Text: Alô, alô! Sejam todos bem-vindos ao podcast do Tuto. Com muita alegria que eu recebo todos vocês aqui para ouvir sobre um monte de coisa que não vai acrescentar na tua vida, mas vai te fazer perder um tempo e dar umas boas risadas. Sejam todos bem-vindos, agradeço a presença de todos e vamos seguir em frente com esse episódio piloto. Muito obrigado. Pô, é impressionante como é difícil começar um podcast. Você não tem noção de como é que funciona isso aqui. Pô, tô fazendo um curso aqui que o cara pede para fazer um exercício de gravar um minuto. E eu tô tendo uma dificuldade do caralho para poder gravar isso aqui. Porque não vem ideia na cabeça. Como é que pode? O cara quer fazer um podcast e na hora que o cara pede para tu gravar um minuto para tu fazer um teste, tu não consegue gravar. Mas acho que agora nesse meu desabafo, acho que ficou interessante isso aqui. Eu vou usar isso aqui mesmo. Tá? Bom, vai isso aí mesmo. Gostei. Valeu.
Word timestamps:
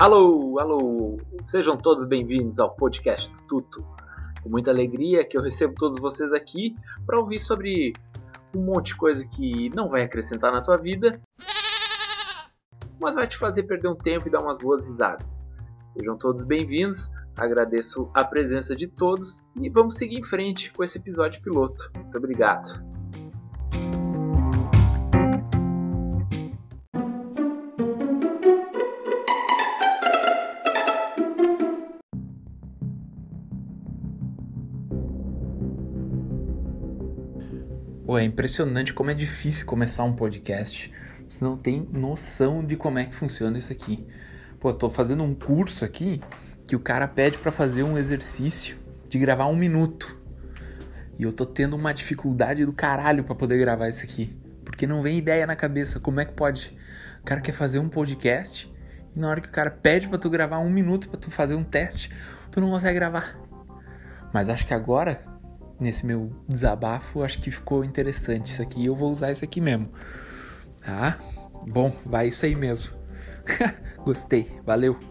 Alô, 0.00 0.58
alô! 0.58 1.18
Sejam 1.42 1.76
todos 1.76 2.06
bem-vindos 2.06 2.58
ao 2.58 2.74
podcast 2.74 3.30
do 3.34 3.42
Tuto. 3.42 3.84
Com 4.42 4.48
muita 4.48 4.70
alegria 4.70 5.22
que 5.28 5.36
eu 5.36 5.42
recebo 5.42 5.74
todos 5.74 5.98
vocês 5.98 6.32
aqui 6.32 6.74
para 7.04 7.18
ouvir 7.18 7.38
sobre 7.38 7.92
um 8.56 8.62
monte 8.62 8.86
de 8.86 8.96
coisa 8.96 9.26
que 9.26 9.68
não 9.76 9.90
vai 9.90 10.00
acrescentar 10.00 10.54
na 10.54 10.62
tua 10.62 10.78
vida, 10.78 11.20
mas 12.98 13.14
vai 13.14 13.28
te 13.28 13.36
fazer 13.36 13.64
perder 13.64 13.88
um 13.88 13.94
tempo 13.94 14.26
e 14.26 14.30
dar 14.30 14.42
umas 14.42 14.56
boas 14.56 14.88
risadas. 14.88 15.46
Sejam 15.92 16.16
todos 16.16 16.44
bem-vindos, 16.44 17.10
agradeço 17.36 18.10
a 18.14 18.24
presença 18.24 18.74
de 18.74 18.86
todos 18.86 19.44
e 19.54 19.68
vamos 19.68 19.96
seguir 19.96 20.16
em 20.16 20.24
frente 20.24 20.72
com 20.72 20.82
esse 20.82 20.96
episódio 20.96 21.42
piloto. 21.42 21.90
Muito 21.94 22.16
obrigado. 22.16 22.89
Pô, 38.10 38.18
é 38.18 38.24
impressionante 38.24 38.92
como 38.92 39.12
é 39.12 39.14
difícil 39.14 39.64
começar 39.64 40.02
um 40.02 40.12
podcast. 40.12 40.92
Você 41.28 41.44
não 41.44 41.56
tem 41.56 41.88
noção 41.92 42.60
de 42.64 42.74
como 42.74 42.98
é 42.98 43.04
que 43.04 43.14
funciona 43.14 43.56
isso 43.56 43.72
aqui. 43.72 44.04
Pô, 44.58 44.72
tô 44.72 44.90
fazendo 44.90 45.22
um 45.22 45.32
curso 45.32 45.84
aqui 45.84 46.20
que 46.66 46.74
o 46.74 46.80
cara 46.80 47.06
pede 47.06 47.38
para 47.38 47.52
fazer 47.52 47.84
um 47.84 47.96
exercício 47.96 48.76
de 49.08 49.16
gravar 49.16 49.46
um 49.46 49.54
minuto. 49.54 50.18
E 51.20 51.22
eu 51.22 51.32
tô 51.32 51.46
tendo 51.46 51.76
uma 51.76 51.94
dificuldade 51.94 52.66
do 52.66 52.72
caralho 52.72 53.22
para 53.22 53.36
poder 53.36 53.58
gravar 53.58 53.88
isso 53.88 54.02
aqui. 54.02 54.36
Porque 54.64 54.88
não 54.88 55.02
vem 55.02 55.16
ideia 55.16 55.46
na 55.46 55.54
cabeça. 55.54 56.00
Como 56.00 56.18
é 56.18 56.24
que 56.24 56.32
pode? 56.32 56.76
O 57.20 57.24
cara 57.24 57.40
quer 57.40 57.52
fazer 57.52 57.78
um 57.78 57.88
podcast 57.88 58.68
e 59.14 59.20
na 59.20 59.28
hora 59.28 59.40
que 59.40 59.48
o 59.48 59.52
cara 59.52 59.70
pede 59.70 60.08
para 60.08 60.18
tu 60.18 60.28
gravar 60.28 60.58
um 60.58 60.68
minuto 60.68 61.08
para 61.08 61.20
tu 61.20 61.30
fazer 61.30 61.54
um 61.54 61.62
teste, 61.62 62.10
tu 62.50 62.60
não 62.60 62.70
consegue 62.70 62.96
gravar. 62.96 63.38
Mas 64.34 64.48
acho 64.48 64.66
que 64.66 64.74
agora 64.74 65.30
nesse 65.80 66.04
meu 66.06 66.30
desabafo, 66.48 67.22
acho 67.22 67.40
que 67.40 67.50
ficou 67.50 67.84
interessante 67.84 68.46
isso 68.46 68.62
aqui. 68.62 68.84
Eu 68.84 68.94
vou 68.94 69.10
usar 69.10 69.30
isso 69.32 69.44
aqui 69.44 69.60
mesmo. 69.60 69.88
Tá? 70.84 71.18
Bom, 71.66 71.94
vai 72.04 72.28
isso 72.28 72.44
aí 72.46 72.54
mesmo. 72.54 72.92
Gostei. 74.04 74.50
Valeu. 74.64 75.09